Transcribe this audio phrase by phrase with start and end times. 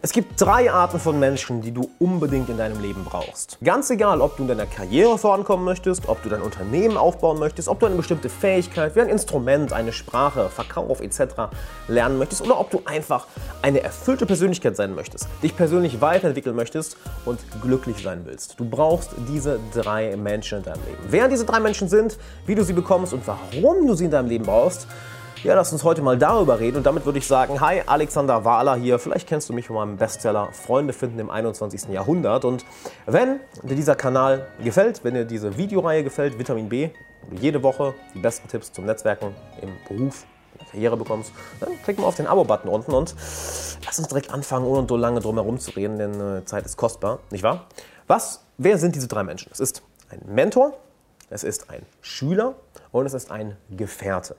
[0.00, 3.58] Es gibt drei Arten von Menschen, die du unbedingt in deinem Leben brauchst.
[3.64, 7.66] Ganz egal, ob du in deiner Karriere vorankommen möchtest, ob du dein Unternehmen aufbauen möchtest,
[7.66, 11.50] ob du eine bestimmte Fähigkeit wie ein Instrument, eine Sprache, Verkauf etc.
[11.88, 13.26] lernen möchtest oder ob du einfach
[13.60, 18.54] eine erfüllte Persönlichkeit sein möchtest, dich persönlich weiterentwickeln möchtest und glücklich sein willst.
[18.60, 20.98] Du brauchst diese drei Menschen in deinem Leben.
[21.08, 24.28] Wer diese drei Menschen sind, wie du sie bekommst und warum du sie in deinem
[24.28, 24.86] Leben brauchst,
[25.44, 28.76] ja, lass uns heute mal darüber reden und damit würde ich sagen, hi, Alexander Wahler
[28.76, 28.98] hier.
[28.98, 31.88] Vielleicht kennst du mich von meinem Bestseller Freunde finden im 21.
[31.90, 32.64] Jahrhundert und
[33.06, 36.90] wenn dir dieser Kanal gefällt, wenn dir diese Videoreihe gefällt, Vitamin B,
[37.22, 41.32] wo du jede Woche die besten Tipps zum Netzwerken im Beruf, in der Karriere bekommst,
[41.60, 43.14] dann klick mal auf den Abo-Button unten und
[43.84, 46.76] lass uns direkt anfangen, ohne so lange drum herum zu reden, denn äh, Zeit ist
[46.76, 47.66] kostbar, nicht wahr?
[48.06, 49.50] Was, wer sind diese drei Menschen?
[49.52, 50.72] Es ist ein Mentor,
[51.30, 52.54] es ist ein Schüler
[52.90, 54.34] und es ist ein Gefährte.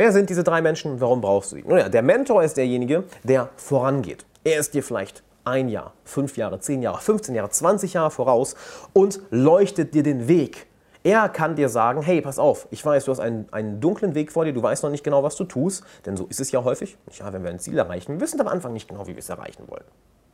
[0.00, 1.62] Wer sind diese drei Menschen und warum brauchst du sie?
[1.62, 4.24] Nun ja, der Mentor ist derjenige, der vorangeht.
[4.44, 8.56] Er ist dir vielleicht ein Jahr, fünf Jahre, zehn Jahre, 15 Jahre, 20 Jahre voraus
[8.94, 10.68] und leuchtet dir den Weg.
[11.02, 14.32] Er kann dir sagen, hey, pass auf, ich weiß, du hast einen, einen dunklen Weg
[14.32, 16.64] vor dir, du weißt noch nicht genau, was du tust, denn so ist es ja
[16.64, 16.96] häufig.
[17.18, 19.28] Ja, wenn wir ein Ziel erreichen, wir wissen am Anfang nicht genau, wie wir es
[19.28, 19.84] erreichen wollen,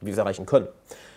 [0.01, 0.69] wie wir es erreichen können.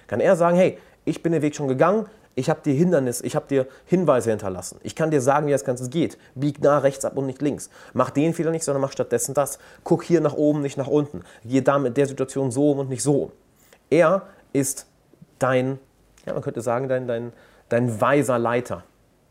[0.07, 3.35] Kann er sagen, hey, ich bin den Weg schon gegangen, ich habe dir Hindernis, ich
[3.35, 4.79] habe dir Hinweise hinterlassen.
[4.83, 6.17] Ich kann dir sagen, wie das Ganze geht.
[6.35, 7.69] Bieg da rechts ab und nicht links.
[7.93, 9.59] Mach den Fehler nicht, sondern mach stattdessen das.
[9.83, 11.23] Guck hier nach oben, nicht nach unten.
[11.43, 13.31] Geh da mit der Situation so um und nicht so um.
[13.89, 14.87] Er ist
[15.39, 15.79] dein,
[16.25, 17.33] ja, man könnte sagen, dein, dein,
[17.67, 18.83] dein weiser Leiter,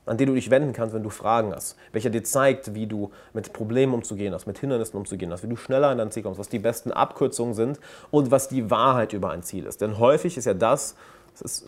[0.05, 1.77] an den du dich wenden kannst, wenn du Fragen hast.
[1.93, 5.57] Welcher dir zeigt, wie du mit Problemen umzugehen hast, mit Hindernissen umzugehen hast, wie du
[5.57, 7.79] schneller in dein Ziel kommst, was die besten Abkürzungen sind
[8.11, 9.81] und was die Wahrheit über ein Ziel ist.
[9.81, 10.95] Denn häufig ist ja das,
[11.33, 11.67] das ist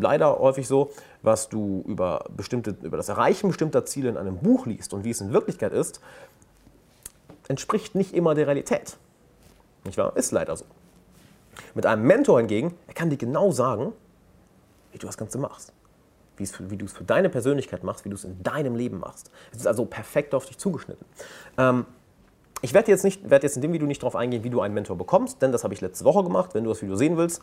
[0.00, 0.90] leider häufig so,
[1.22, 5.10] was du über, bestimmte, über das Erreichen bestimmter Ziele in einem Buch liest und wie
[5.10, 6.00] es in Wirklichkeit ist,
[7.48, 8.96] entspricht nicht immer der Realität.
[9.84, 10.16] Nicht wahr?
[10.16, 10.64] Ist leider so.
[11.74, 13.92] Mit einem Mentor hingegen, er kann dir genau sagen,
[14.92, 15.72] wie du das Ganze machst.
[16.36, 19.30] Wie du es für deine Persönlichkeit machst, wie du es in deinem Leben machst.
[19.52, 21.06] Es ist also perfekt auf dich zugeschnitten.
[21.58, 21.86] Ähm,
[22.60, 24.96] ich werde jetzt, werde jetzt in dem Video nicht darauf eingehen, wie du einen Mentor
[24.96, 26.54] bekommst, denn das habe ich letzte Woche gemacht.
[26.54, 27.42] Wenn du das Video sehen willst,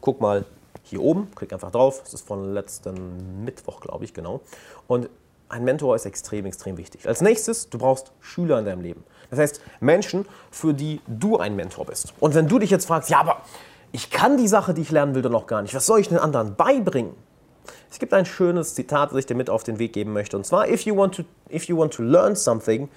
[0.00, 0.44] guck mal
[0.88, 2.00] hier oben, klick einfach drauf.
[2.02, 4.40] Das ist von letzten Mittwoch, glaube ich, genau.
[4.86, 5.08] Und
[5.48, 7.06] ein Mentor ist extrem, extrem wichtig.
[7.06, 9.04] Als nächstes, du brauchst Schüler in deinem Leben.
[9.30, 12.14] Das heißt, Menschen, für die du ein Mentor bist.
[12.20, 13.42] Und wenn du dich jetzt fragst, ja, aber
[13.92, 15.74] ich kann die Sache, die ich lernen will, doch noch gar nicht.
[15.74, 17.14] Was soll ich den anderen beibringen?
[17.90, 20.36] Es gibt ein schönes Zitat, das ich dir mit auf den Weg geben möchte.
[20.36, 22.88] Und zwar, if you want to, if you want to learn something,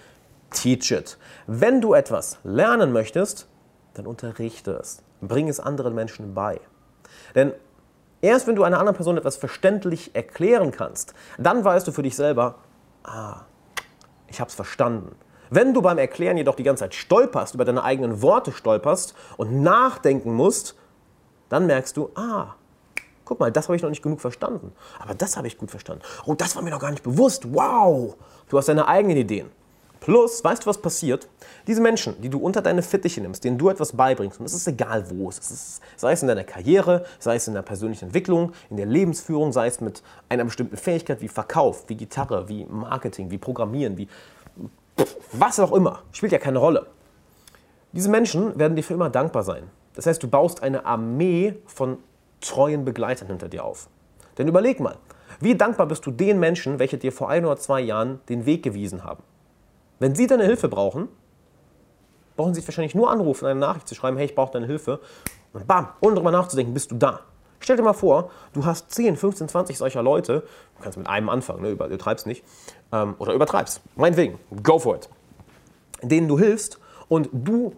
[0.52, 1.18] teach it.
[1.48, 3.48] Wenn du etwas lernen möchtest,
[3.94, 5.02] dann unterrichte es.
[5.22, 6.60] Bring es anderen Menschen bei.
[7.36, 7.54] Denn
[8.22, 12.16] Erst wenn du einer anderen Person etwas verständlich erklären kannst, dann weißt du für dich
[12.16, 12.56] selber,
[13.04, 13.42] ah,
[14.28, 15.16] ich habe es verstanden.
[15.50, 19.62] Wenn du beim Erklären jedoch die ganze Zeit stolperst, über deine eigenen Worte stolperst und
[19.62, 20.76] nachdenken musst,
[21.48, 22.56] dann merkst du, ah,
[23.26, 24.74] guck mal, das habe ich noch nicht genug verstanden.
[25.00, 26.04] Aber das habe ich gut verstanden.
[26.26, 27.54] Oh, das war mir noch gar nicht bewusst.
[27.54, 28.16] Wow,
[28.50, 29.50] du hast deine eigenen Ideen.
[30.00, 31.28] Plus, weißt du, was passiert?
[31.68, 34.68] Diese Menschen, die du unter deine Fittiche nimmst, denen du etwas beibringst, und es ist
[34.68, 38.54] egal wo, es ist, sei es in deiner Karriere, sei es in der persönlichen Entwicklung,
[38.70, 43.30] in der Lebensführung, sei es mit einer bestimmten Fähigkeit wie Verkauf, wie Gitarre, wie Marketing,
[43.30, 44.08] wie Programmieren, wie
[45.32, 46.88] was auch immer, spielt ja keine Rolle.
[47.92, 49.64] Diese Menschen werden dir für immer dankbar sein.
[49.96, 51.98] Das heißt, du baust eine Armee von
[52.42, 53.90] treuen Begleitern hinter dir auf.
[54.38, 54.96] Denn überleg mal,
[55.40, 58.64] wie dankbar bist du den Menschen, welche dir vor ein oder zwei Jahren den Weg
[58.64, 59.24] gewiesen haben?
[60.00, 61.10] Wenn Sie deine Hilfe brauchen,
[62.36, 65.00] brauchen Sie wahrscheinlich nur anrufen, eine Nachricht zu schreiben, hey, ich brauche deine Hilfe.
[65.52, 67.22] Und bam, ohne darüber nachzudenken, bist du da.
[67.60, 70.44] Stell dir mal vor, du hast 10, 15, 20 solcher Leute,
[70.78, 72.46] du kannst mit einem anfangen, ne, übertreibst nicht,
[72.94, 75.10] ähm, oder übertreibst, meinetwegen, go for it,
[76.02, 76.80] denen du hilfst
[77.10, 77.74] und du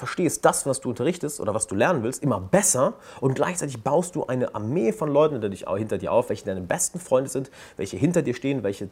[0.00, 4.16] verstehst das, was du unterrichtest oder was du lernen willst, immer besser und gleichzeitig baust
[4.16, 7.50] du eine Armee von Leuten hinter, dich, hinter dir auf, welche deine besten Freunde sind,
[7.76, 8.88] welche hinter dir stehen, welche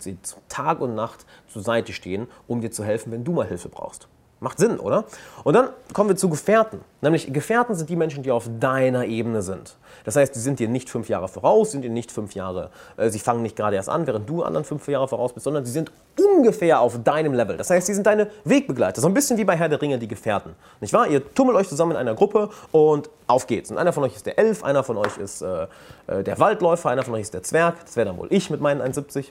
[0.49, 4.09] Tag und Nacht zur Seite stehen, um dir zu helfen, wenn du mal Hilfe brauchst.
[4.41, 5.05] Macht Sinn, oder?
[5.43, 6.81] Und dann kommen wir zu Gefährten.
[7.01, 9.77] Nämlich Gefährten sind die Menschen, die auf deiner Ebene sind.
[10.05, 13.11] Das heißt, sie sind dir nicht fünf Jahre voraus, sind dir nicht fünf Jahre, äh,
[13.11, 15.73] sie fangen nicht gerade erst an, während du anderen fünf Jahre voraus bist, sondern sie
[15.73, 17.57] sind ungefähr auf deinem Level.
[17.57, 19.01] Das heißt, sie sind deine Wegbegleiter.
[19.01, 20.55] So ein bisschen wie bei Herr der Ringe, die Gefährten.
[20.81, 21.09] Nicht wahr?
[21.09, 23.71] Ihr tummelt euch zusammen in einer Gruppe und auf geht's.
[23.71, 25.67] Und einer von euch ist der Elf, einer von euch ist äh,
[26.07, 27.75] äh der Waldläufer, einer von euch ist der Zwerg.
[27.85, 29.27] Das wäre dann wohl ich mit meinen 1,70.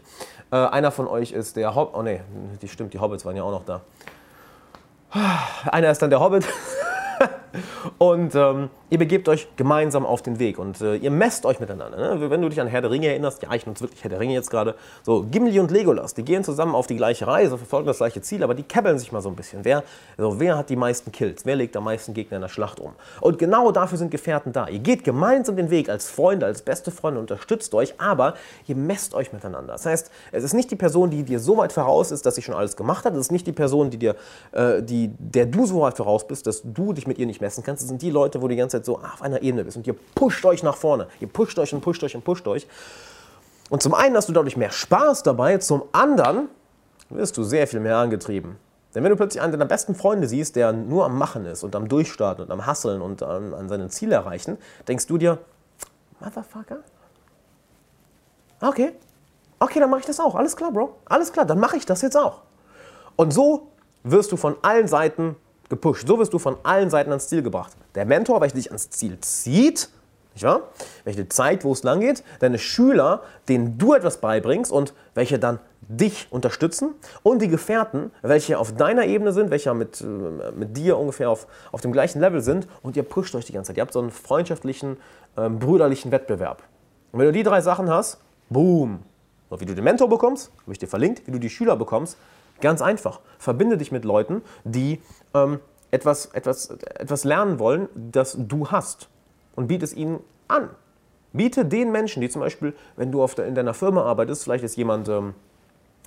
[0.51, 1.95] Äh, einer von euch ist der Hobbit.
[1.95, 2.21] Oh ne,
[2.61, 3.81] die stimmt, die Hobbits waren ja auch noch da.
[5.71, 6.45] Einer ist dann der Hobbit.
[7.97, 11.97] und ähm, ihr begebt euch gemeinsam auf den Weg und äh, ihr messt euch miteinander.
[12.15, 12.29] Ne?
[12.29, 14.33] Wenn du dich an Herr der Ringe erinnerst, ja, ich nutze wirklich Herr der Ringe
[14.33, 17.97] jetzt gerade, so Gimli und Legolas, die gehen zusammen auf die gleiche Reise, verfolgen das
[17.97, 19.65] gleiche Ziel, aber die kebbeln sich mal so ein bisschen.
[19.65, 19.83] Wer,
[20.17, 21.45] also, wer hat die meisten Kills?
[21.45, 22.93] Wer legt am meisten Gegner in der Schlacht um?
[23.19, 24.67] Und genau dafür sind Gefährten da.
[24.67, 28.35] Ihr geht gemeinsam den Weg als Freunde, als beste Freunde, unterstützt euch, aber
[28.67, 29.73] ihr messt euch miteinander.
[29.73, 32.41] Das heißt, es ist nicht die Person, die dir so weit voraus ist, dass sie
[32.41, 33.13] schon alles gemacht hat.
[33.13, 34.15] Es ist nicht die Person, die dir,
[34.53, 37.63] äh, die, der du so weit voraus bist, dass du dich mit ihr nicht messen
[37.63, 37.81] kannst.
[37.83, 39.95] Es sind die Leute, wo die ganze Zeit so auf einer Ebene bist und ihr
[40.15, 41.07] pusht euch nach vorne.
[41.19, 42.67] Ihr pusht euch und pusht euch und pusht euch.
[43.69, 46.49] Und zum einen hast du dadurch mehr Spaß dabei, zum anderen
[47.09, 48.57] wirst du sehr viel mehr angetrieben.
[48.95, 51.75] Denn wenn du plötzlich einen deiner besten Freunde siehst, der nur am Machen ist und
[51.75, 54.57] am Durchstarten und am Hasseln und an, an seine Ziele erreichen,
[54.87, 55.37] denkst du dir,
[56.19, 56.79] Motherfucker?
[58.61, 58.93] Okay,
[59.59, 60.33] okay, dann mache ich das auch.
[60.35, 60.95] Alles klar, Bro.
[61.05, 62.41] Alles klar, dann mache ich das jetzt auch.
[63.15, 63.67] Und so
[64.03, 65.35] wirst du von allen Seiten
[65.69, 66.07] gepusht.
[66.07, 67.73] So wirst du von allen Seiten ans Ziel gebracht.
[67.95, 69.89] Der Mentor, welcher dich ans Ziel zieht,
[70.33, 70.69] nicht wahr?
[71.03, 72.23] Welche dir zeigt, wo es lang geht.
[72.39, 76.93] Deine Schüler, denen du etwas beibringst und welche dann dich unterstützen.
[77.23, 80.05] Und die Gefährten, welche auf deiner Ebene sind, welche mit, äh,
[80.55, 82.67] mit dir ungefähr auf, auf dem gleichen Level sind.
[82.83, 83.77] Und ihr pusht euch die ganze Zeit.
[83.77, 84.97] Ihr habt so einen freundschaftlichen,
[85.37, 86.61] ähm, brüderlichen Wettbewerb.
[87.11, 88.99] Und wenn du die drei Sachen hast, boom.
[89.49, 92.17] Und wie du den Mentor bekommst, habe ich dir verlinkt, wie du die Schüler bekommst,
[92.61, 93.19] Ganz einfach.
[93.37, 95.01] Verbinde dich mit Leuten, die
[95.33, 95.59] ähm,
[95.91, 99.09] etwas, etwas, etwas lernen wollen, das du hast.
[99.55, 100.69] Und biete es ihnen an.
[101.33, 104.75] Biete den Menschen, die zum Beispiel, wenn du der, in deiner Firma arbeitest, vielleicht ist
[104.75, 105.33] jemand ähm,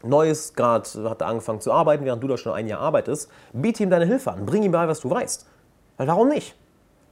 [0.02, 3.82] Neues, gerade hat er angefangen zu arbeiten, während du da schon ein Jahr arbeitest, biete
[3.82, 4.47] ihm deine Hilfe an.
[4.47, 5.47] Bring ihm bei, was du weißt.
[5.99, 6.56] Weil warum nicht?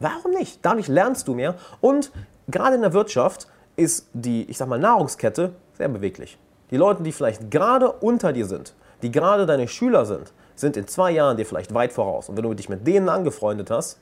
[0.00, 0.60] Warum nicht?
[0.62, 1.54] Dadurch lernst du mehr.
[1.80, 2.12] Und
[2.48, 3.46] gerade in der Wirtschaft
[3.76, 6.38] ist die, ich sag mal, Nahrungskette sehr beweglich.
[6.70, 10.86] Die Leute, die vielleicht gerade unter dir sind, die gerade deine Schüler sind, sind in
[10.88, 12.28] zwei Jahren dir vielleicht weit voraus.
[12.28, 13.98] Und wenn du dich mit denen angefreundet hast,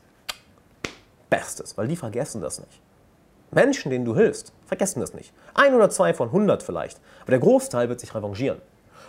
[1.29, 2.81] Bestes, weil die vergessen das nicht.
[3.51, 5.33] Menschen, denen du hilfst, vergessen das nicht.
[5.55, 7.01] Ein oder zwei von 100 vielleicht.
[7.23, 8.61] Aber der Großteil wird sich revanchieren.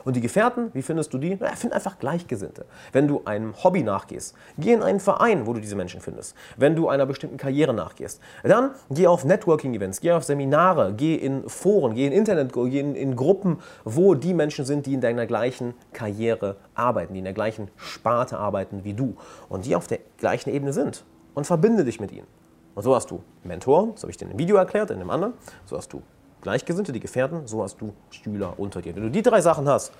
[0.08, 1.38] Und die Gefährten, wie findest du die?
[1.38, 2.64] Na, find einfach Gleichgesinnte.
[2.94, 6.34] Wenn du einem Hobby nachgehst, geh in einen Verein, wo du diese Menschen findest.
[6.56, 11.50] Wenn du einer bestimmten Karriere nachgehst, dann geh auf Networking-Events, geh auf Seminare, geh in
[11.50, 15.26] Foren, geh in Internet, geh in, in Gruppen, wo die Menschen sind, die in deiner
[15.26, 19.18] gleichen Karriere arbeiten, die in der gleichen Sparte arbeiten wie du
[19.50, 21.04] und die auf der gleichen Ebene sind.
[21.34, 22.28] Und verbinde dich mit ihnen.
[22.76, 25.10] Und so hast du Mentor, das habe ich dir in einem Video erklärt, in dem
[25.10, 25.34] anderen.
[25.66, 26.02] So hast du
[26.48, 28.96] Gleichgesinnte, die Gefährten, so hast du Schüler unter dir.
[28.96, 29.92] Wenn du die drei Sachen hast,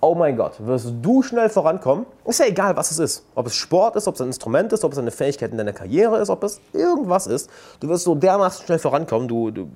[0.00, 2.06] oh mein Gott, wirst du schnell vorankommen.
[2.24, 3.26] Ist ja egal, was es ist.
[3.34, 5.74] Ob es Sport ist, ob es ein Instrument ist, ob es eine Fähigkeit in deiner
[5.74, 7.50] Karriere ist, ob es irgendwas ist.
[7.78, 9.68] Du wirst so dermaßen schnell vorankommen, du, du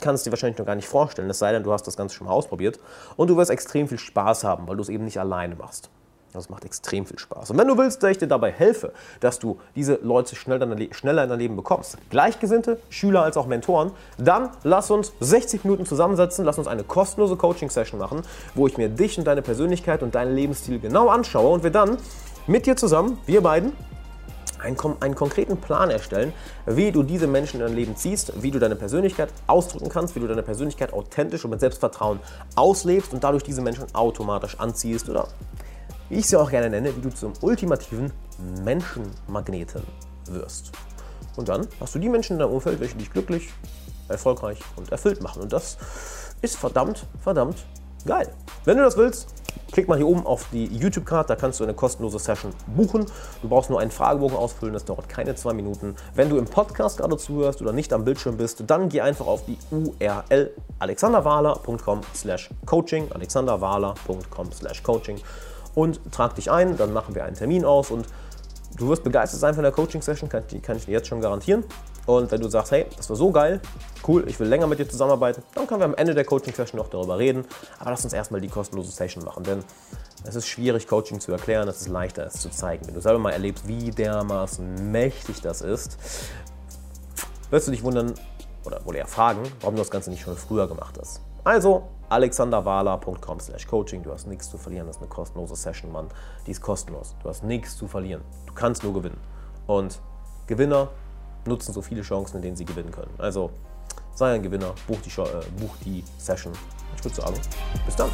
[0.00, 2.26] kannst dir wahrscheinlich noch gar nicht vorstellen, es sei denn, du hast das Ganze schon
[2.26, 2.80] mal ausprobiert.
[3.14, 5.90] Und du wirst extrem viel Spaß haben, weil du es eben nicht alleine machst.
[6.34, 7.52] Das macht extrem viel Spaß.
[7.52, 11.28] Und wenn du willst, dass ich dir dabei helfe, dass du diese Leute schneller in
[11.28, 16.58] dein Leben bekommst, Gleichgesinnte, Schüler als auch Mentoren, dann lass uns 60 Minuten zusammensetzen, lass
[16.58, 18.22] uns eine kostenlose Coaching-Session machen,
[18.56, 21.98] wo ich mir dich und deine Persönlichkeit und deinen Lebensstil genau anschaue und wir dann
[22.48, 23.72] mit dir zusammen, wir beiden,
[24.58, 26.32] einen, einen, konkreten Plan erstellen,
[26.66, 30.20] wie du diese Menschen in dein Leben ziehst, wie du deine Persönlichkeit ausdrücken kannst, wie
[30.20, 32.18] du deine Persönlichkeit authentisch und mit Selbstvertrauen
[32.56, 35.28] auslebst und dadurch diese Menschen automatisch anziehst oder
[36.08, 38.12] wie ich sie auch gerne nenne, wie du zum ultimativen
[38.64, 39.82] Menschenmagneten
[40.26, 40.72] wirst.
[41.36, 43.50] Und dann hast du die Menschen in deinem Umfeld, welche dich glücklich,
[44.08, 45.42] erfolgreich und erfüllt machen.
[45.42, 45.76] Und das
[46.42, 47.64] ist verdammt, verdammt
[48.06, 48.28] geil.
[48.64, 49.28] Wenn du das willst,
[49.72, 53.06] klick mal hier oben auf die YouTube-Card, da kannst du eine kostenlose Session buchen.
[53.42, 55.96] Du brauchst nur einen Fragebogen ausfüllen, das dauert keine zwei Minuten.
[56.14, 59.44] Wenn du im Podcast gerade zuhörst oder nicht am Bildschirm bist, dann geh einfach auf
[59.46, 65.18] die URL alexanderwahler.com slash coaching, alexanderwahler.com slash coaching
[65.74, 68.06] und trag dich ein, dann machen wir einen Termin aus und
[68.76, 71.64] du wirst begeistert sein von der Coaching-Session, kann, kann ich dir jetzt schon garantieren.
[72.06, 73.60] Und wenn du sagst, hey, das war so geil,
[74.06, 76.90] cool, ich will länger mit dir zusammenarbeiten, dann können wir am Ende der Coaching-Session noch
[76.90, 77.46] darüber reden.
[77.78, 79.64] Aber lass uns erstmal die kostenlose Session machen, denn
[80.24, 82.86] es ist schwierig, Coaching zu erklären, es ist leichter, es zu zeigen.
[82.86, 85.98] Wenn du selber mal erlebst, wie dermaßen mächtig das ist,
[87.50, 88.14] wirst du dich wundern
[88.64, 91.20] oder wohl eher fragen, warum du das Ganze nicht schon früher gemacht hast.
[91.44, 94.02] Also alexanderwala.com slash coaching.
[94.02, 94.86] Du hast nichts zu verlieren.
[94.86, 96.08] Das ist eine kostenlose Session, Mann.
[96.46, 97.14] Die ist kostenlos.
[97.22, 98.22] Du hast nichts zu verlieren.
[98.46, 99.18] Du kannst nur gewinnen.
[99.66, 100.00] Und
[100.46, 100.88] Gewinner
[101.46, 103.12] nutzen so viele Chancen, in denen sie gewinnen können.
[103.18, 103.50] Also
[104.14, 106.52] sei ein Gewinner, buch die, äh, buch die Session.
[106.96, 107.40] Ich würde sagen,
[107.84, 108.10] bis dann.